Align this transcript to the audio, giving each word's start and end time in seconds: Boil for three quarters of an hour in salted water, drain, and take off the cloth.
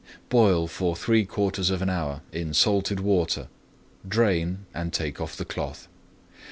Boil 0.29 0.67
for 0.67 0.95
three 0.95 1.25
quarters 1.25 1.69
of 1.69 1.79
an 1.79 1.87
hour 1.87 2.21
in 2.31 2.55
salted 2.55 2.99
water, 3.01 3.49
drain, 4.07 4.65
and 4.73 4.91
take 4.91 5.21
off 5.21 5.37
the 5.37 5.45
cloth. 5.45 5.87